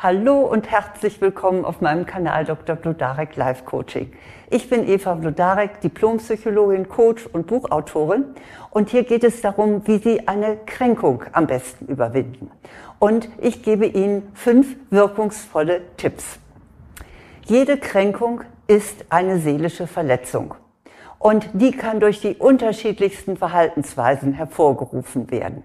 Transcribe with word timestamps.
Hallo 0.00 0.42
und 0.42 0.70
herzlich 0.70 1.20
willkommen 1.20 1.64
auf 1.64 1.80
meinem 1.80 2.06
Kanal 2.06 2.44
Dr. 2.44 2.76
Blodarek 2.76 3.34
Life 3.34 3.64
Coaching. 3.64 4.12
Ich 4.48 4.70
bin 4.70 4.88
Eva 4.88 5.14
Blodarek, 5.14 5.80
Diplompsychologin, 5.80 6.88
Coach 6.88 7.26
und 7.26 7.48
Buchautorin 7.48 8.26
und 8.70 8.90
hier 8.90 9.02
geht 9.02 9.24
es 9.24 9.40
darum, 9.40 9.84
wie 9.88 9.98
Sie 9.98 10.28
eine 10.28 10.56
Kränkung 10.66 11.24
am 11.32 11.48
besten 11.48 11.86
überwinden. 11.86 12.48
Und 13.00 13.28
ich 13.40 13.64
gebe 13.64 13.86
Ihnen 13.86 14.30
fünf 14.34 14.76
wirkungsvolle 14.90 15.80
Tipps. 15.96 16.38
Jede 17.46 17.76
Kränkung 17.76 18.42
ist 18.68 19.04
eine 19.08 19.40
seelische 19.40 19.88
Verletzung 19.88 20.54
und 21.18 21.50
die 21.54 21.72
kann 21.72 21.98
durch 21.98 22.20
die 22.20 22.36
unterschiedlichsten 22.36 23.36
Verhaltensweisen 23.36 24.32
hervorgerufen 24.32 25.32
werden. 25.32 25.64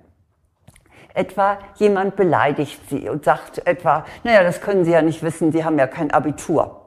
Etwa 1.13 1.59
jemand 1.76 2.16
beleidigt 2.16 2.80
sie 2.90 3.08
und 3.08 3.26
sagt 3.26 3.67
etwa, 3.67 4.05
naja, 4.23 4.44
das 4.44 4.62
können 4.62 4.84
Sie 4.84 4.91
ja 4.91 5.02
nicht 5.02 5.21
wissen, 5.21 5.52
Sie 5.52 5.63
haben 5.63 5.77
ja 5.77 5.88
kein 5.88 6.12
Abitur. 6.12 6.84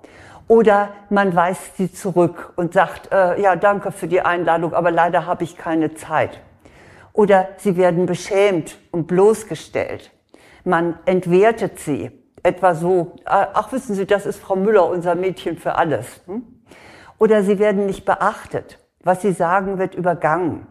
Oder 0.48 0.90
man 1.10 1.34
weist 1.34 1.76
sie 1.76 1.92
zurück 1.92 2.52
und 2.56 2.72
sagt, 2.72 3.12
äh, 3.12 3.40
ja, 3.40 3.56
danke 3.56 3.90
für 3.90 4.06
die 4.06 4.20
Einladung, 4.20 4.74
aber 4.74 4.92
leider 4.92 5.26
habe 5.26 5.42
ich 5.42 5.56
keine 5.56 5.94
Zeit. 5.94 6.40
Oder 7.12 7.48
sie 7.56 7.76
werden 7.76 8.06
beschämt 8.06 8.78
und 8.92 9.06
bloßgestellt. 9.06 10.12
Man 10.64 10.98
entwertet 11.04 11.78
sie. 11.80 12.10
Etwa 12.42 12.74
so, 12.74 13.16
äh, 13.24 13.46
ach 13.54 13.72
wissen 13.72 13.96
Sie, 13.96 14.06
das 14.06 14.24
ist 14.24 14.38
Frau 14.38 14.54
Müller, 14.54 14.86
unser 14.88 15.16
Mädchen 15.16 15.58
für 15.58 15.76
alles. 15.76 16.20
Hm? 16.26 16.44
Oder 17.18 17.42
sie 17.42 17.58
werden 17.58 17.86
nicht 17.86 18.04
beachtet. 18.04 18.78
Was 19.02 19.22
sie 19.22 19.32
sagen, 19.32 19.78
wird 19.78 19.96
übergangen. 19.96 20.66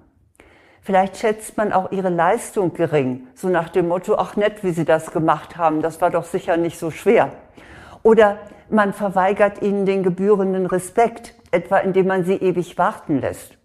Vielleicht 0.86 1.18
schätzt 1.18 1.58
man 1.58 1.74
auch 1.74 1.92
ihre 1.92 2.10
Leistung 2.10 2.76
gering, 2.76 3.26
so 3.34 3.50
nach 3.50 3.70
dem 3.70 3.88
Motto, 3.88 4.18
ach 4.20 4.36
nett, 4.36 4.64
wie 4.64 4.70
sie 4.70 4.86
das 4.86 5.10
gemacht 5.10 5.58
haben, 5.58 5.82
das 5.82 6.00
war 6.00 6.12
doch 6.12 6.26
sicher 6.26 6.58
nicht 6.58 6.78
so 6.78 6.92
schwer. 6.92 7.32
Oder 8.04 8.38
man 8.70 8.94
verweigert 8.94 9.64
ihnen 9.64 9.88
den 9.88 10.04
gebührenden 10.04 10.68
Respekt, 10.68 11.34
etwa 11.50 11.80
indem 11.80 12.06
man 12.06 12.24
sie 12.24 12.36
ewig 12.36 12.78
warten 12.78 13.20
lässt. 13.20 13.58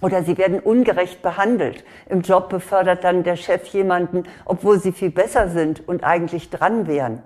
Oder 0.00 0.22
sie 0.22 0.38
werden 0.38 0.58
ungerecht 0.58 1.20
behandelt. 1.20 1.84
Im 2.08 2.22
Job 2.22 2.48
befördert 2.48 3.04
dann 3.04 3.24
der 3.24 3.36
Chef 3.36 3.66
jemanden, 3.66 4.22
obwohl 4.46 4.80
sie 4.80 4.92
viel 4.92 5.10
besser 5.10 5.48
sind 5.48 5.86
und 5.86 6.02
eigentlich 6.02 6.48
dran 6.48 6.86
wären. 6.86 7.22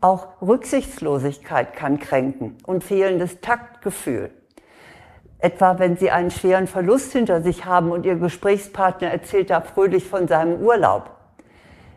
Auch 0.00 0.40
Rücksichtslosigkeit 0.40 1.74
kann 1.74 1.98
kränken 1.98 2.56
und 2.64 2.82
fehlendes 2.82 3.42
Taktgefühl. 3.42 4.30
Etwa 5.42 5.80
wenn 5.80 5.96
Sie 5.96 6.12
einen 6.12 6.30
schweren 6.30 6.68
Verlust 6.68 7.10
hinter 7.10 7.42
sich 7.42 7.64
haben 7.64 7.90
und 7.90 8.06
Ihr 8.06 8.14
Gesprächspartner 8.14 9.08
erzählt 9.08 9.50
da 9.50 9.60
fröhlich 9.60 10.08
von 10.08 10.28
seinem 10.28 10.60
Urlaub. 10.60 11.10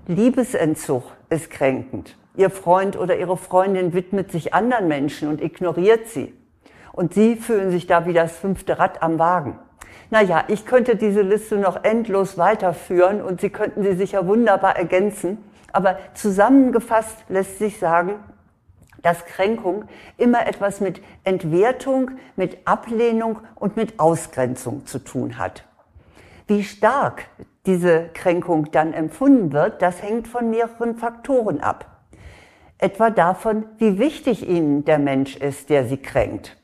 Liebesentzug 0.08 1.04
ist 1.30 1.52
kränkend. 1.52 2.18
Ihr 2.36 2.50
Freund 2.50 2.98
oder 2.98 3.20
Ihre 3.20 3.38
Freundin 3.38 3.94
widmet 3.94 4.32
sich 4.32 4.56
anderen 4.56 4.88
Menschen 4.88 5.30
und 5.30 5.44
ignoriert 5.44 6.08
sie. 6.08 6.34
Und 6.92 7.14
Sie 7.14 7.36
fühlen 7.36 7.70
sich 7.70 7.86
da 7.86 8.08
wie 8.08 8.14
das 8.14 8.36
fünfte 8.36 8.80
Rad 8.80 9.04
am 9.04 9.20
Wagen. 9.20 9.60
Naja, 10.10 10.46
ich 10.48 10.66
könnte 10.66 10.96
diese 10.96 11.22
Liste 11.22 11.58
noch 11.58 11.84
endlos 11.84 12.40
weiterführen 12.40 13.22
und 13.22 13.42
Sie 13.42 13.52
könnten 13.52 13.84
sie 13.84 13.94
sicher 13.94 14.26
wunderbar 14.26 14.76
ergänzen. 14.76 15.38
Aber 15.72 16.00
zusammengefasst 16.16 17.18
lässt 17.30 17.60
sich 17.60 17.78
sagen, 17.78 18.16
dass 19.06 19.24
Kränkung 19.26 19.86
immer 20.18 20.48
etwas 20.48 20.82
mit 20.82 21.00
Entwertung, 21.24 22.12
mit 22.36 22.58
Ablehnung 22.66 23.40
und 23.54 23.78
mit 23.78 24.00
Ausgrenzung 24.00 24.88
zu 24.88 24.98
tun 24.98 25.38
hat. 25.38 25.64
Wie 26.48 26.64
stark 26.64 27.26
diese 27.68 28.10
Kränkung 28.16 28.72
dann 28.72 28.94
empfunden 28.94 29.54
wird, 29.54 29.84
das 29.84 30.02
hängt 30.02 30.28
von 30.28 30.50
mehreren 30.50 30.96
Faktoren 30.96 31.62
ab. 31.62 31.86
Etwa 32.80 33.12
davon, 33.12 33.66
wie 33.78 34.00
wichtig 34.00 34.48
Ihnen 34.48 34.86
der 34.86 34.98
Mensch 34.98 35.36
ist, 35.36 35.70
der 35.70 35.86
Sie 35.86 35.98
kränkt. 35.98 36.58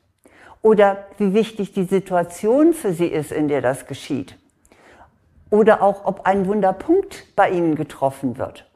Oder 0.62 1.06
wie 1.18 1.34
wichtig 1.34 1.72
die 1.72 1.84
Situation 1.84 2.74
für 2.74 2.92
Sie 2.92 3.06
ist, 3.06 3.30
in 3.30 3.46
der 3.46 3.62
das 3.62 3.86
geschieht. 3.86 4.36
Oder 5.48 5.80
auch, 5.80 6.06
ob 6.06 6.26
ein 6.26 6.46
Wunderpunkt 6.46 7.36
bei 7.36 7.50
Ihnen 7.50 7.76
getroffen 7.76 8.36
wird. 8.36 8.68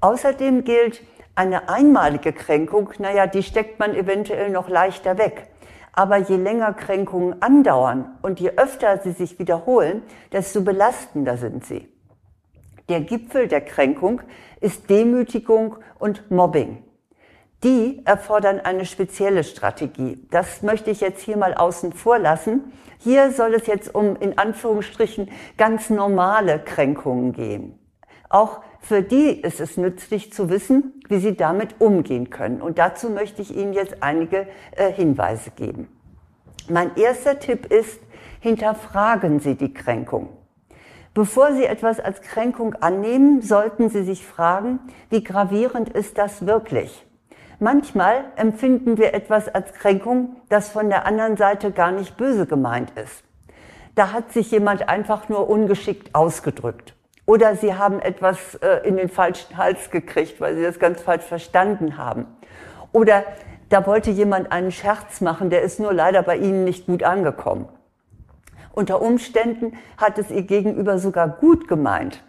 Außerdem 0.00 0.64
gilt, 0.64 1.02
eine 1.36 1.68
einmalige 1.68 2.32
Kränkung, 2.32 2.90
naja, 2.98 3.26
die 3.26 3.42
steckt 3.42 3.78
man 3.78 3.94
eventuell 3.94 4.50
noch 4.50 4.68
leichter 4.68 5.18
weg. 5.18 5.48
Aber 5.92 6.16
je 6.16 6.36
länger 6.36 6.74
Kränkungen 6.74 7.40
andauern 7.40 8.18
und 8.22 8.40
je 8.40 8.50
öfter 8.56 8.98
sie 8.98 9.12
sich 9.12 9.38
wiederholen, 9.38 10.02
desto 10.32 10.62
belastender 10.62 11.36
sind 11.36 11.64
sie. 11.64 11.88
Der 12.88 13.00
Gipfel 13.00 13.48
der 13.48 13.62
Kränkung 13.62 14.20
ist 14.60 14.90
Demütigung 14.90 15.76
und 15.98 16.30
Mobbing. 16.30 16.82
Die 17.64 18.02
erfordern 18.04 18.60
eine 18.60 18.84
spezielle 18.84 19.42
Strategie. 19.42 20.26
Das 20.30 20.62
möchte 20.62 20.90
ich 20.90 21.00
jetzt 21.00 21.22
hier 21.22 21.36
mal 21.36 21.54
außen 21.54 21.92
vor 21.92 22.18
lassen. 22.18 22.72
Hier 22.98 23.32
soll 23.32 23.54
es 23.54 23.66
jetzt 23.66 23.94
um 23.94 24.16
in 24.16 24.38
Anführungsstrichen 24.38 25.30
ganz 25.56 25.90
normale 25.90 26.58
Kränkungen 26.60 27.32
gehen. 27.32 27.78
Auch 28.28 28.60
für 28.86 29.02
die 29.02 29.40
ist 29.40 29.58
es 29.60 29.76
nützlich 29.76 30.32
zu 30.32 30.48
wissen, 30.48 31.02
wie 31.08 31.18
sie 31.18 31.36
damit 31.36 31.80
umgehen 31.80 32.30
können. 32.30 32.62
Und 32.62 32.78
dazu 32.78 33.10
möchte 33.10 33.42
ich 33.42 33.56
Ihnen 33.56 33.72
jetzt 33.72 34.00
einige 34.00 34.46
äh, 34.76 34.92
Hinweise 34.92 35.50
geben. 35.50 35.88
Mein 36.68 36.96
erster 36.96 37.40
Tipp 37.40 37.66
ist, 37.66 38.00
hinterfragen 38.40 39.40
Sie 39.40 39.56
die 39.56 39.74
Kränkung. 39.74 40.28
Bevor 41.14 41.52
Sie 41.52 41.64
etwas 41.64 41.98
als 41.98 42.20
Kränkung 42.20 42.74
annehmen, 42.74 43.42
sollten 43.42 43.88
Sie 43.88 44.04
sich 44.04 44.24
fragen, 44.24 44.78
wie 45.10 45.24
gravierend 45.24 45.88
ist 45.88 46.16
das 46.16 46.46
wirklich? 46.46 47.04
Manchmal 47.58 48.26
empfinden 48.36 48.98
wir 48.98 49.14
etwas 49.14 49.48
als 49.48 49.72
Kränkung, 49.72 50.36
das 50.48 50.68
von 50.68 50.90
der 50.90 51.06
anderen 51.06 51.36
Seite 51.36 51.72
gar 51.72 51.90
nicht 51.90 52.16
böse 52.16 52.46
gemeint 52.46 52.92
ist. 52.96 53.24
Da 53.96 54.12
hat 54.12 54.32
sich 54.32 54.50
jemand 54.50 54.88
einfach 54.88 55.28
nur 55.28 55.48
ungeschickt 55.48 56.14
ausgedrückt. 56.14 56.95
Oder 57.26 57.56
sie 57.56 57.74
haben 57.74 58.00
etwas 58.00 58.54
äh, 58.56 58.86
in 58.86 58.96
den 58.96 59.08
falschen 59.08 59.56
Hals 59.56 59.90
gekriegt, 59.90 60.40
weil 60.40 60.56
sie 60.56 60.62
das 60.62 60.78
ganz 60.78 61.02
falsch 61.02 61.24
verstanden 61.24 61.98
haben. 61.98 62.26
Oder 62.92 63.24
da 63.68 63.84
wollte 63.86 64.12
jemand 64.12 64.52
einen 64.52 64.70
Scherz 64.70 65.20
machen, 65.20 65.50
der 65.50 65.62
ist 65.62 65.80
nur 65.80 65.92
leider 65.92 66.22
bei 66.22 66.36
ihnen 66.36 66.62
nicht 66.64 66.86
gut 66.86 67.02
angekommen. 67.02 67.68
Unter 68.72 69.02
Umständen 69.02 69.76
hat 69.96 70.18
es 70.18 70.30
ihr 70.30 70.42
gegenüber 70.42 70.98
sogar 70.98 71.28
gut 71.28 71.66
gemeint. 71.66 72.22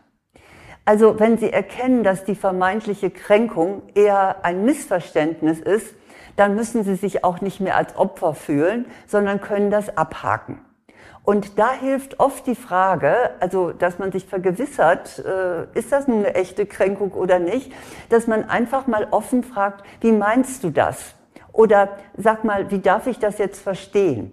Also 0.86 1.20
wenn 1.20 1.38
Sie 1.38 1.52
erkennen, 1.52 2.04
dass 2.04 2.24
die 2.24 2.36
vermeintliche 2.36 3.12
Kränkung 3.12 3.84
eher 3.94 4.46
ein 4.46 4.64
Missverständnis 4.64 5.60
ist, 5.60 5.94
dann 6.38 6.56
müssen 6.56 6.84
Sie 6.84 6.96
sich 6.96 7.24
auch 7.26 7.42
nicht 7.42 7.60
mehr 7.60 7.76
als 7.76 7.98
Opfer 7.98 8.34
fühlen, 8.34 8.86
sondern 9.06 9.42
können 9.42 9.70
das 9.70 9.96
abhaken. 9.98 10.60
Und 11.24 11.60
da 11.60 11.74
hilft 11.74 12.20
oft 12.20 12.48
die 12.48 12.56
Frage, 12.56 13.32
also 13.42 13.72
dass 13.74 14.00
man 14.00 14.12
sich 14.12 14.26
vergewissert, 14.26 15.20
äh, 15.20 15.66
ist 15.78 15.92
das 15.92 16.08
nun 16.08 16.20
eine 16.20 16.36
echte 16.36 16.66
Kränkung 16.66 17.12
oder 17.12 17.40
nicht, 17.40 17.74
dass 18.10 18.28
man 18.28 18.50
einfach 18.50 18.88
mal 18.88 19.08
offen 19.12 19.44
fragt, 19.44 19.84
wie 20.00 20.14
meinst 20.14 20.64
du 20.64 20.70
das? 20.70 21.16
Oder 21.52 21.90
sag 22.16 22.44
mal, 22.44 22.72
wie 22.72 22.80
darf 22.80 23.08
ich 23.08 23.20
das 23.20 23.40
jetzt 23.40 23.60
verstehen? 23.62 24.32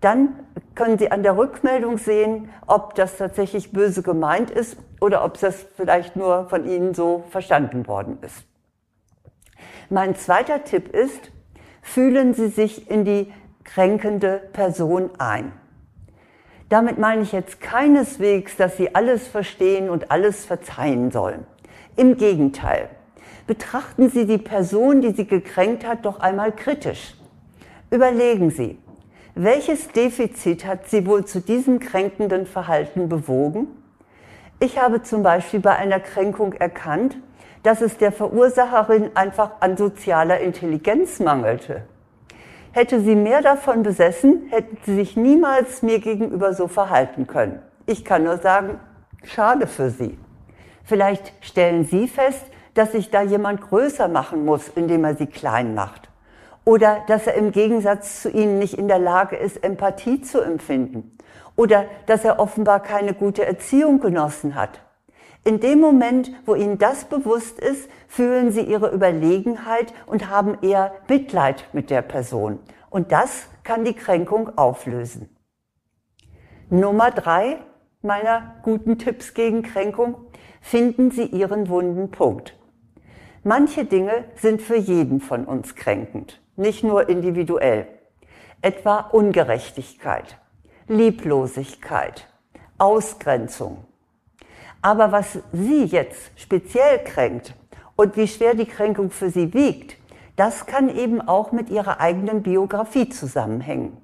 Dann 0.00 0.34
können 0.74 0.98
Sie 0.98 1.10
an 1.10 1.22
der 1.22 1.36
Rückmeldung 1.36 1.96
sehen, 1.96 2.50
ob 2.66 2.94
das 2.96 3.16
tatsächlich 3.16 3.72
böse 3.72 4.02
gemeint 4.02 4.50
ist 4.50 4.76
oder 5.00 5.24
ob 5.24 5.40
das 5.40 5.64
vielleicht 5.76 6.16
nur 6.16 6.48
von 6.48 6.66
Ihnen 6.66 6.92
so 6.92 7.24
verstanden 7.30 7.86
worden 7.86 8.18
ist. 8.20 8.44
Mein 9.88 10.16
zweiter 10.16 10.64
Tipp 10.64 10.94
ist, 10.94 11.32
fühlen 11.80 12.34
Sie 12.34 12.48
sich 12.48 12.90
in 12.90 13.04
die 13.04 13.32
kränkende 13.64 14.40
Person 14.52 15.10
ein. 15.18 15.52
Damit 16.68 16.98
meine 16.98 17.22
ich 17.22 17.32
jetzt 17.32 17.60
keineswegs, 17.60 18.56
dass 18.56 18.76
Sie 18.76 18.94
alles 18.94 19.28
verstehen 19.28 19.88
und 19.88 20.10
alles 20.10 20.44
verzeihen 20.44 21.10
sollen. 21.10 21.46
Im 21.96 22.16
Gegenteil. 22.16 22.88
Betrachten 23.46 24.10
Sie 24.10 24.26
die 24.26 24.38
Person, 24.38 25.00
die 25.00 25.12
Sie 25.12 25.26
gekränkt 25.26 25.86
hat, 25.86 26.04
doch 26.04 26.18
einmal 26.18 26.50
kritisch. 26.50 27.14
Überlegen 27.90 28.50
Sie, 28.50 28.78
welches 29.36 29.88
Defizit 29.88 30.66
hat 30.66 30.88
Sie 30.88 31.06
wohl 31.06 31.24
zu 31.24 31.40
diesem 31.40 31.78
kränkenden 31.78 32.46
Verhalten 32.46 33.08
bewogen? 33.08 33.68
Ich 34.58 34.80
habe 34.80 35.02
zum 35.02 35.22
Beispiel 35.22 35.60
bei 35.60 35.76
einer 35.76 36.00
Kränkung 36.00 36.54
erkannt, 36.54 37.16
dass 37.62 37.80
es 37.80 37.98
der 37.98 38.10
Verursacherin 38.10 39.10
einfach 39.14 39.60
an 39.60 39.76
sozialer 39.76 40.40
Intelligenz 40.40 41.20
mangelte. 41.20 41.82
Hätte 42.76 43.00
sie 43.00 43.16
mehr 43.16 43.40
davon 43.40 43.82
besessen, 43.82 44.48
hätte 44.50 44.76
sie 44.84 44.96
sich 44.96 45.16
niemals 45.16 45.80
mir 45.80 45.98
gegenüber 45.98 46.52
so 46.52 46.68
verhalten 46.68 47.26
können. 47.26 47.62
Ich 47.86 48.04
kann 48.04 48.24
nur 48.24 48.36
sagen, 48.36 48.78
schade 49.24 49.66
für 49.66 49.88
sie. 49.88 50.18
Vielleicht 50.84 51.32
stellen 51.40 51.84
Sie 51.86 52.06
fest, 52.06 52.44
dass 52.74 52.92
sich 52.92 53.10
da 53.10 53.22
jemand 53.22 53.62
größer 53.62 54.08
machen 54.08 54.44
muss, 54.44 54.68
indem 54.68 55.04
er 55.04 55.14
sie 55.14 55.26
klein 55.26 55.74
macht. 55.74 56.10
Oder 56.66 56.98
dass 57.06 57.26
er 57.26 57.32
im 57.36 57.50
Gegensatz 57.50 58.20
zu 58.20 58.28
Ihnen 58.28 58.58
nicht 58.58 58.74
in 58.74 58.88
der 58.88 58.98
Lage 58.98 59.36
ist, 59.36 59.64
Empathie 59.64 60.20
zu 60.20 60.42
empfinden. 60.42 61.16
Oder 61.56 61.86
dass 62.04 62.26
er 62.26 62.38
offenbar 62.38 62.80
keine 62.80 63.14
gute 63.14 63.46
Erziehung 63.46 64.00
genossen 64.00 64.54
hat. 64.54 64.80
In 65.46 65.60
dem 65.60 65.78
Moment, 65.78 66.32
wo 66.44 66.56
Ihnen 66.56 66.76
das 66.76 67.04
bewusst 67.04 67.60
ist, 67.60 67.88
fühlen 68.08 68.50
Sie 68.50 68.62
Ihre 68.62 68.92
Überlegenheit 68.92 69.94
und 70.06 70.28
haben 70.28 70.58
eher 70.60 70.92
Mitleid 71.06 71.68
mit 71.72 71.88
der 71.88 72.02
Person. 72.02 72.58
Und 72.90 73.12
das 73.12 73.46
kann 73.62 73.84
die 73.84 73.94
Kränkung 73.94 74.58
auflösen. 74.58 75.28
Nummer 76.68 77.12
drei 77.12 77.60
meiner 78.02 78.56
guten 78.64 78.98
Tipps 78.98 79.34
gegen 79.34 79.62
Kränkung. 79.62 80.16
Finden 80.60 81.12
Sie 81.12 81.26
Ihren 81.26 81.68
wunden 81.68 82.10
Punkt. 82.10 82.58
Manche 83.44 83.84
Dinge 83.84 84.24
sind 84.34 84.60
für 84.60 84.74
jeden 84.74 85.20
von 85.20 85.44
uns 85.44 85.76
kränkend, 85.76 86.42
nicht 86.56 86.82
nur 86.82 87.08
individuell. 87.08 87.86
Etwa 88.62 88.98
Ungerechtigkeit, 88.98 90.38
Lieblosigkeit, 90.88 92.26
Ausgrenzung. 92.78 93.85
Aber 94.82 95.12
was 95.12 95.38
Sie 95.52 95.84
jetzt 95.84 96.30
speziell 96.36 97.02
kränkt 97.04 97.54
und 97.96 98.16
wie 98.16 98.28
schwer 98.28 98.54
die 98.54 98.66
Kränkung 98.66 99.10
für 99.10 99.30
Sie 99.30 99.52
wiegt, 99.54 99.96
das 100.36 100.66
kann 100.66 100.94
eben 100.94 101.26
auch 101.26 101.52
mit 101.52 101.70
Ihrer 101.70 102.00
eigenen 102.00 102.42
Biografie 102.42 103.08
zusammenhängen. 103.08 103.96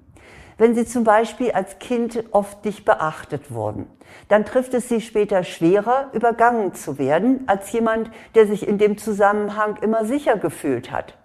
Wenn 0.58 0.74
Sie 0.74 0.86
zum 0.86 1.04
Beispiel 1.04 1.52
als 1.52 1.78
Kind 1.78 2.24
oft 2.30 2.64
nicht 2.64 2.84
beachtet 2.84 3.52
wurden, 3.52 3.86
dann 4.28 4.44
trifft 4.44 4.74
es 4.74 4.88
Sie 4.88 5.00
später 5.00 5.44
schwerer, 5.44 6.10
übergangen 6.12 6.74
zu 6.74 6.98
werden, 6.98 7.44
als 7.46 7.72
jemand, 7.72 8.10
der 8.34 8.46
sich 8.46 8.66
in 8.66 8.78
dem 8.78 8.98
Zusammenhang 8.98 9.76
immer 9.82 10.04
sicher 10.04 10.36
gefühlt 10.36 10.90
hat. 10.90 11.18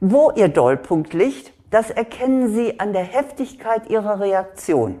Wo 0.00 0.30
Ihr 0.30 0.48
Dollpunkt 0.48 1.12
liegt, 1.14 1.52
das 1.70 1.90
erkennen 1.90 2.54
Sie 2.54 2.78
an 2.80 2.92
der 2.92 3.04
Heftigkeit 3.04 3.88
Ihrer 3.88 4.20
Reaktion. 4.20 5.00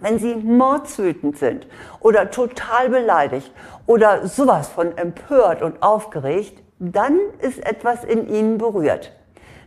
Wenn 0.00 0.18
Sie 0.18 0.34
mordswütend 0.34 1.36
sind 1.36 1.66
oder 2.00 2.30
total 2.30 2.88
beleidigt 2.88 3.52
oder 3.86 4.26
sowas 4.26 4.68
von 4.68 4.96
empört 4.96 5.62
und 5.62 5.82
aufgeregt, 5.82 6.62
dann 6.78 7.18
ist 7.40 7.64
etwas 7.66 8.04
in 8.04 8.28
Ihnen 8.28 8.58
berührt. 8.58 9.12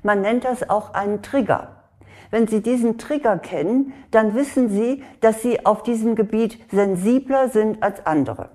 Man 0.02 0.22
nennt 0.22 0.44
das 0.44 0.70
auch 0.70 0.94
einen 0.94 1.22
Trigger. 1.22 1.84
Wenn 2.32 2.48
Sie 2.48 2.62
diesen 2.62 2.98
Trigger 2.98 3.38
kennen, 3.38 3.94
dann 4.10 4.34
wissen 4.34 4.70
Sie, 4.70 5.04
dass 5.22 5.44
Sie 5.44 5.66
auf 5.66 5.84
diesem 5.84 6.16
Gebiet 6.16 6.58
sensibler 6.72 7.50
sind 7.50 7.84
als 7.84 8.06
andere. 8.08 8.50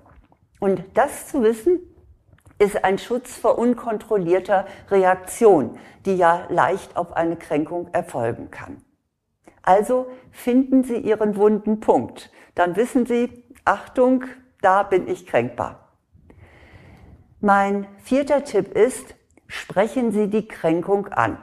Und 0.59 0.83
das 0.95 1.27
zu 1.27 1.41
wissen, 1.41 1.79
ist 2.59 2.83
ein 2.83 2.97
Schutz 2.97 3.37
vor 3.37 3.57
unkontrollierter 3.57 4.65
Reaktion, 4.91 5.79
die 6.05 6.17
ja 6.17 6.41
leicht 6.49 6.97
auf 6.97 7.13
eine 7.13 7.37
Kränkung 7.37 7.87
erfolgen 7.93 8.51
kann. 8.51 8.83
Also 9.69 10.07
finden 10.31 10.83
Sie 10.83 10.97
Ihren 10.97 11.35
wunden 11.35 11.79
Punkt. 11.79 12.31
Dann 12.55 12.75
wissen 12.75 13.05
Sie, 13.05 13.43
Achtung, 13.65 14.23
da 14.63 14.81
bin 14.81 15.07
ich 15.07 15.27
kränkbar. 15.27 15.93
Mein 17.39 17.85
vierter 18.01 18.43
Tipp 18.43 18.75
ist, 18.75 19.13
sprechen 19.45 20.11
Sie 20.11 20.27
die 20.27 20.47
Kränkung 20.47 21.09
an. 21.09 21.37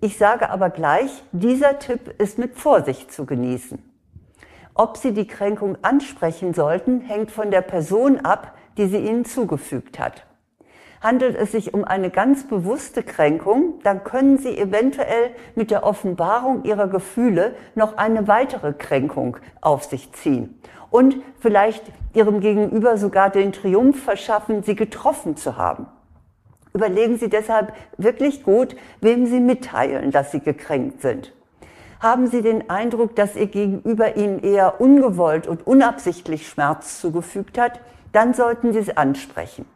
Ich 0.00 0.16
sage 0.16 0.48
aber 0.48 0.70
gleich, 0.70 1.10
dieser 1.30 1.78
Tipp 1.78 2.08
ist 2.18 2.38
mit 2.38 2.56
Vorsicht 2.56 3.12
zu 3.12 3.26
genießen. 3.26 3.82
Ob 4.72 4.96
Sie 4.96 5.12
die 5.12 5.26
Kränkung 5.26 5.76
ansprechen 5.82 6.54
sollten, 6.54 7.02
hängt 7.02 7.30
von 7.30 7.50
der 7.50 7.60
Person 7.60 8.20
ab, 8.20 8.56
die 8.78 8.86
sie 8.86 9.06
Ihnen 9.06 9.26
zugefügt 9.26 9.98
hat. 9.98 10.24
Handelt 11.00 11.36
es 11.36 11.52
sich 11.52 11.74
um 11.74 11.84
eine 11.84 12.10
ganz 12.10 12.46
bewusste 12.48 13.02
Kränkung, 13.02 13.80
dann 13.82 14.02
können 14.02 14.38
Sie 14.38 14.56
eventuell 14.56 15.30
mit 15.54 15.70
der 15.70 15.84
Offenbarung 15.84 16.64
Ihrer 16.64 16.88
Gefühle 16.88 17.54
noch 17.74 17.96
eine 17.96 18.28
weitere 18.28 18.72
Kränkung 18.72 19.36
auf 19.60 19.84
sich 19.84 20.12
ziehen 20.12 20.58
und 20.90 21.16
vielleicht 21.38 21.84
Ihrem 22.14 22.40
Gegenüber 22.40 22.96
sogar 22.96 23.28
den 23.30 23.52
Triumph 23.52 24.02
verschaffen, 24.02 24.62
Sie 24.62 24.74
getroffen 24.74 25.36
zu 25.36 25.58
haben. 25.58 25.86
Überlegen 26.72 27.18
Sie 27.18 27.28
deshalb 27.28 27.72
wirklich 27.98 28.42
gut, 28.42 28.76
wem 29.00 29.26
Sie 29.26 29.40
mitteilen, 29.40 30.10
dass 30.10 30.32
Sie 30.32 30.40
gekränkt 30.40 31.02
sind. 31.02 31.32
Haben 32.00 32.26
Sie 32.26 32.42
den 32.42 32.70
Eindruck, 32.70 33.16
dass 33.16 33.36
Ihr 33.36 33.46
Gegenüber 33.46 34.16
Ihnen 34.16 34.40
eher 34.40 34.80
ungewollt 34.80 35.46
und 35.46 35.66
unabsichtlich 35.66 36.48
Schmerz 36.48 37.00
zugefügt 37.00 37.58
hat, 37.58 37.80
dann 38.12 38.34
sollten 38.34 38.72
Sie 38.72 38.78
es 38.78 38.96
ansprechen. 38.96 39.66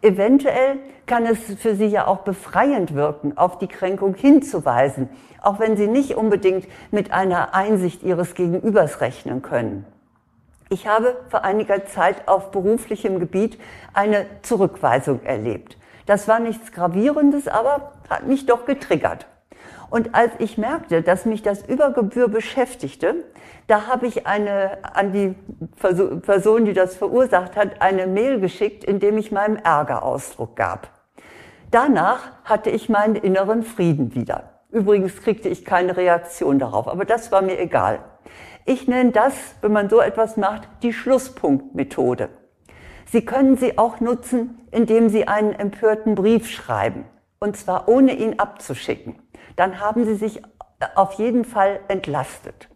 Eventuell 0.00 0.78
kann 1.06 1.26
es 1.26 1.38
für 1.60 1.74
Sie 1.74 1.86
ja 1.86 2.06
auch 2.06 2.18
befreiend 2.18 2.94
wirken, 2.94 3.36
auf 3.36 3.58
die 3.58 3.66
Kränkung 3.66 4.14
hinzuweisen, 4.14 5.08
auch 5.42 5.58
wenn 5.58 5.76
Sie 5.76 5.88
nicht 5.88 6.14
unbedingt 6.14 6.66
mit 6.90 7.12
einer 7.12 7.54
Einsicht 7.54 8.02
Ihres 8.02 8.34
Gegenübers 8.34 9.00
rechnen 9.00 9.42
können. 9.42 9.84
Ich 10.70 10.86
habe 10.86 11.16
vor 11.30 11.44
einiger 11.44 11.86
Zeit 11.86 12.28
auf 12.28 12.50
beruflichem 12.50 13.18
Gebiet 13.18 13.58
eine 13.94 14.26
Zurückweisung 14.42 15.22
erlebt. 15.24 15.78
Das 16.06 16.28
war 16.28 16.40
nichts 16.40 16.72
Gravierendes, 16.72 17.48
aber 17.48 17.92
hat 18.08 18.26
mich 18.26 18.46
doch 18.46 18.66
getriggert. 18.66 19.26
Und 19.90 20.14
als 20.14 20.32
ich 20.38 20.58
merkte, 20.58 21.02
dass 21.02 21.24
mich 21.24 21.42
das 21.42 21.62
über 21.66 21.92
Gebühr 21.92 22.28
beschäftigte, 22.28 23.24
da 23.66 23.86
habe 23.86 24.06
ich 24.06 24.26
eine, 24.26 24.78
an 24.94 25.12
die 25.12 25.34
Person, 26.22 26.64
die 26.64 26.74
das 26.74 26.96
verursacht 26.96 27.56
hat, 27.56 27.80
eine 27.80 28.06
Mail 28.06 28.40
geschickt, 28.40 28.84
in 28.84 29.00
dem 29.00 29.16
ich 29.18 29.32
meinem 29.32 29.56
Ärger 29.56 30.02
Ausdruck 30.02 30.56
gab. 30.56 30.90
Danach 31.70 32.32
hatte 32.44 32.70
ich 32.70 32.88
meinen 32.88 33.14
inneren 33.14 33.62
Frieden 33.62 34.14
wieder. 34.14 34.54
Übrigens 34.70 35.22
kriegte 35.22 35.48
ich 35.48 35.64
keine 35.64 35.96
Reaktion 35.96 36.58
darauf, 36.58 36.88
aber 36.88 37.04
das 37.04 37.32
war 37.32 37.42
mir 37.42 37.58
egal. 37.58 38.00
Ich 38.66 38.86
nenne 38.86 39.12
das, 39.12 39.34
wenn 39.62 39.72
man 39.72 39.88
so 39.88 40.00
etwas 40.00 40.36
macht, 40.36 40.68
die 40.82 40.92
Schlusspunktmethode. 40.92 42.28
Sie 43.06 43.24
können 43.24 43.56
sie 43.56 43.78
auch 43.78 44.00
nutzen, 44.00 44.60
indem 44.70 45.08
Sie 45.08 45.26
einen 45.26 45.54
empörten 45.54 46.14
Brief 46.14 46.50
schreiben, 46.50 47.06
und 47.38 47.56
zwar 47.56 47.88
ohne 47.88 48.12
ihn 48.12 48.38
abzuschicken. 48.38 49.16
Dann 49.58 49.80
haben 49.80 50.04
Sie 50.04 50.14
sich 50.14 50.40
auf 50.94 51.14
jeden 51.14 51.44
Fall 51.44 51.80
entlastet. 51.88 52.68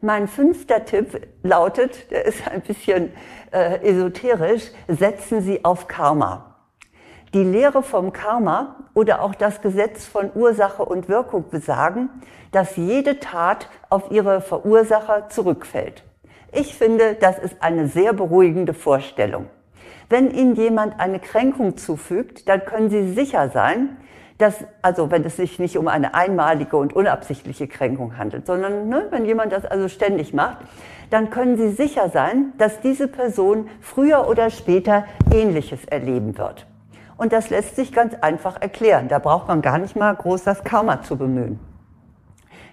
Mein 0.00 0.28
fünfter 0.28 0.84
Tipp 0.84 1.20
lautet, 1.42 2.12
der 2.12 2.26
ist 2.26 2.46
ein 2.46 2.60
bisschen 2.60 3.10
äh, 3.50 3.80
esoterisch, 3.82 4.70
setzen 4.86 5.40
Sie 5.40 5.64
auf 5.64 5.88
Karma. 5.88 6.54
Die 7.34 7.42
Lehre 7.42 7.82
vom 7.82 8.12
Karma 8.12 8.76
oder 8.94 9.20
auch 9.20 9.34
das 9.34 9.62
Gesetz 9.62 10.06
von 10.06 10.30
Ursache 10.32 10.84
und 10.84 11.08
Wirkung 11.08 11.50
besagen, 11.50 12.08
dass 12.52 12.76
jede 12.76 13.18
Tat 13.18 13.68
auf 13.90 14.12
ihre 14.12 14.40
Verursacher 14.40 15.28
zurückfällt. 15.28 16.04
Ich 16.52 16.76
finde, 16.76 17.16
das 17.16 17.40
ist 17.40 17.56
eine 17.62 17.88
sehr 17.88 18.12
beruhigende 18.12 18.74
Vorstellung. 18.74 19.46
Wenn 20.08 20.30
Ihnen 20.30 20.54
jemand 20.54 21.00
eine 21.00 21.18
Kränkung 21.18 21.76
zufügt, 21.76 22.48
dann 22.48 22.64
können 22.64 22.90
Sie 22.90 23.12
sicher 23.12 23.50
sein, 23.50 23.96
dass, 24.38 24.64
also 24.82 25.10
wenn 25.10 25.24
es 25.24 25.36
sich 25.36 25.58
nicht 25.58 25.78
um 25.78 25.88
eine 25.88 26.14
einmalige 26.14 26.76
und 26.76 26.94
unabsichtliche 26.94 27.68
Kränkung 27.68 28.18
handelt, 28.18 28.46
sondern 28.46 28.88
ne, 28.88 29.06
wenn 29.10 29.24
jemand 29.24 29.52
das 29.52 29.64
also 29.64 29.88
ständig 29.88 30.34
macht, 30.34 30.58
dann 31.10 31.30
können 31.30 31.56
Sie 31.56 31.70
sicher 31.70 32.10
sein, 32.10 32.52
dass 32.58 32.80
diese 32.80 33.08
Person 33.08 33.68
früher 33.80 34.28
oder 34.28 34.50
später 34.50 35.04
Ähnliches 35.32 35.84
erleben 35.86 36.36
wird. 36.36 36.66
Und 37.16 37.32
das 37.32 37.48
lässt 37.48 37.76
sich 37.76 37.92
ganz 37.92 38.14
einfach 38.14 38.60
erklären. 38.60 39.08
Da 39.08 39.18
braucht 39.18 39.48
man 39.48 39.62
gar 39.62 39.78
nicht 39.78 39.96
mal 39.96 40.14
groß 40.14 40.44
das 40.44 40.64
Karma 40.64 41.02
zu 41.02 41.16
bemühen. 41.16 41.58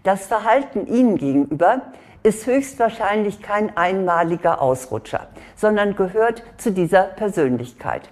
Das 0.04 0.26
Verhalten 0.26 0.86
Ihnen 0.88 1.18
gegenüber 1.18 1.82
ist 2.24 2.46
höchstwahrscheinlich 2.46 3.42
kein 3.42 3.76
einmaliger 3.78 4.62
Ausrutscher, 4.62 5.28
sondern 5.56 5.96
gehört 5.96 6.44
zu 6.58 6.72
dieser 6.72 7.04
Persönlichkeit, 7.04 8.10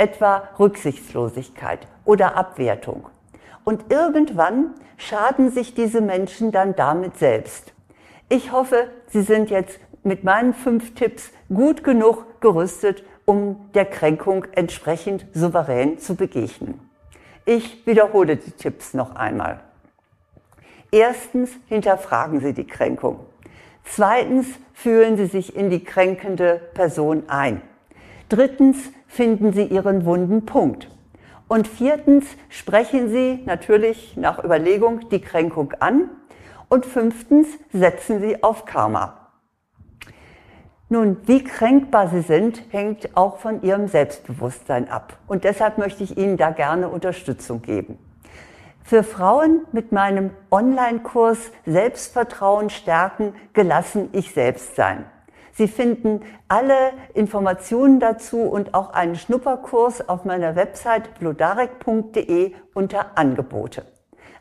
etwa 0.00 0.48
Rücksichtslosigkeit 0.58 1.86
oder 2.04 2.36
Abwertung. 2.36 3.08
Und 3.64 3.92
irgendwann 3.92 4.74
schaden 4.96 5.50
sich 5.50 5.74
diese 5.74 6.00
Menschen 6.00 6.52
dann 6.52 6.74
damit 6.74 7.18
selbst. 7.18 7.72
Ich 8.28 8.52
hoffe, 8.52 8.88
Sie 9.08 9.22
sind 9.22 9.50
jetzt 9.50 9.78
mit 10.02 10.24
meinen 10.24 10.54
fünf 10.54 10.94
Tipps 10.94 11.30
gut 11.48 11.84
genug 11.84 12.40
gerüstet, 12.40 13.04
um 13.24 13.70
der 13.74 13.84
Kränkung 13.84 14.46
entsprechend 14.52 15.26
souverän 15.34 15.98
zu 15.98 16.14
begegnen. 16.14 16.80
Ich 17.44 17.86
wiederhole 17.86 18.36
die 18.36 18.52
Tipps 18.52 18.94
noch 18.94 19.14
einmal. 19.16 19.60
Erstens 20.90 21.50
hinterfragen 21.66 22.40
Sie 22.40 22.54
die 22.54 22.66
Kränkung. 22.66 23.20
Zweitens 23.84 24.46
fühlen 24.72 25.16
Sie 25.16 25.26
sich 25.26 25.56
in 25.56 25.70
die 25.70 25.84
kränkende 25.84 26.60
Person 26.74 27.24
ein. 27.28 27.62
Drittens 28.28 28.78
finden 29.08 29.52
Sie 29.52 29.64
Ihren 29.64 30.04
wunden 30.04 30.46
Punkt. 30.46 30.88
Und 31.48 31.66
viertens 31.66 32.26
sprechen 32.50 33.08
Sie 33.08 33.42
natürlich 33.46 34.16
nach 34.16 34.44
Überlegung 34.44 35.08
die 35.08 35.20
Kränkung 35.20 35.72
an. 35.80 36.10
Und 36.68 36.86
fünftens 36.86 37.48
setzen 37.72 38.20
Sie 38.20 38.42
auf 38.42 38.66
Karma. 38.66 39.30
Nun, 40.90 41.16
wie 41.26 41.42
kränkbar 41.42 42.08
Sie 42.08 42.20
sind, 42.20 42.62
hängt 42.70 43.16
auch 43.16 43.38
von 43.38 43.62
Ihrem 43.62 43.88
Selbstbewusstsein 43.88 44.90
ab. 44.90 45.18
Und 45.26 45.44
deshalb 45.44 45.78
möchte 45.78 46.04
ich 46.04 46.16
Ihnen 46.16 46.36
da 46.36 46.50
gerne 46.50 46.88
Unterstützung 46.88 47.62
geben. 47.62 47.98
Für 48.82 49.02
Frauen 49.02 49.66
mit 49.72 49.92
meinem 49.92 50.30
Online-Kurs 50.50 51.50
Selbstvertrauen 51.66 52.70
stärken, 52.70 53.34
gelassen 53.52 54.08
ich 54.12 54.32
selbst 54.32 54.76
sein. 54.76 55.04
Sie 55.58 55.66
finden 55.66 56.20
alle 56.46 56.92
Informationen 57.14 57.98
dazu 57.98 58.42
und 58.42 58.74
auch 58.74 58.90
einen 58.90 59.16
Schnupperkurs 59.16 60.08
auf 60.08 60.24
meiner 60.24 60.54
Website 60.54 61.18
blodarek.de 61.18 62.52
unter 62.74 63.18
Angebote. 63.18 63.84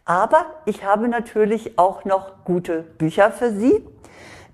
Aber 0.06 0.46
ich 0.66 0.84
habe 0.86 1.08
natürlich 1.08 1.80
auch 1.80 2.06
noch 2.06 2.46
gute 2.46 2.84
Bücher 2.84 3.32
für 3.32 3.52
Sie, 3.52 3.84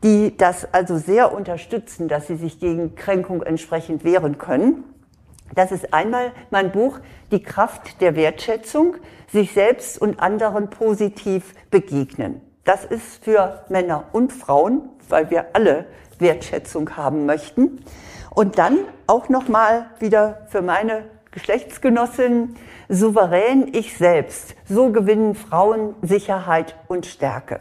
die 0.04 0.38
das 0.38 0.74
also 0.74 0.98
sehr 0.98 1.34
unterstützen, 1.34 2.08
dass 2.08 2.28
Sie 2.28 2.38
sich 2.38 2.62
gegen 2.62 2.96
Kränkung 2.96 3.44
entsprechend 3.44 4.06
wehren 4.06 4.38
können. 4.38 4.86
Das 5.56 5.74
ist 5.74 5.94
einmal 5.94 6.32
mein 6.50 6.72
Buch 6.72 7.02
Die 7.34 7.44
Kraft 7.44 8.00
der 8.00 8.16
Wertschätzung, 8.16 8.96
sich 9.28 9.52
selbst 9.52 10.02
und 10.02 10.22
anderen 10.22 10.70
positiv 10.70 11.56
begegnen. 11.72 12.40
Das 12.64 12.86
ist 12.86 13.22
für 13.22 13.66
Männer 13.68 14.06
und 14.14 14.32
Frauen, 14.32 14.88
weil 15.10 15.30
wir 15.30 15.48
alle 15.52 15.88
Wertschätzung 16.24 16.98
haben 16.98 17.28
möchten. 17.28 17.86
Und 18.32 18.58
dann 18.58 18.80
auch 19.06 19.30
nochmal 19.30 19.92
wieder 20.00 20.48
für 20.50 20.64
meine 20.64 21.04
Geschlechtsgenossin 21.30 22.56
souverän 22.90 23.70
ich 23.72 23.96
selbst. 23.96 24.56
So 24.68 24.92
gewinnen 24.92 25.36
Frauen 25.36 25.94
Sicherheit 26.02 26.76
und 26.88 27.06
Stärke. 27.06 27.60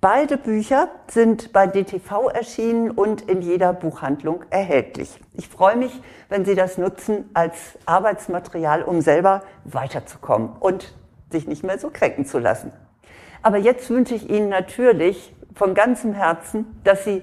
Beide 0.00 0.36
Bücher 0.36 0.88
sind 1.06 1.52
bei 1.52 1.68
DTV 1.68 2.28
erschienen 2.28 2.90
und 2.90 3.22
in 3.22 3.40
jeder 3.40 3.72
Buchhandlung 3.72 4.44
erhältlich. 4.50 5.20
Ich 5.34 5.46
freue 5.46 5.76
mich, 5.76 5.92
wenn 6.28 6.44
Sie 6.44 6.56
das 6.56 6.76
nutzen 6.76 7.30
als 7.34 7.78
Arbeitsmaterial, 7.86 8.82
um 8.82 9.00
selber 9.00 9.42
weiterzukommen 9.62 10.50
und 10.58 10.92
sich 11.30 11.46
nicht 11.46 11.62
mehr 11.62 11.78
so 11.78 11.88
kränken 11.90 12.26
zu 12.26 12.40
lassen. 12.40 12.72
Aber 13.42 13.58
jetzt 13.58 13.88
wünsche 13.90 14.16
ich 14.16 14.28
Ihnen 14.28 14.48
natürlich 14.48 15.36
von 15.54 15.74
ganzem 15.74 16.14
Herzen, 16.14 16.80
dass 16.82 17.04
Sie 17.04 17.22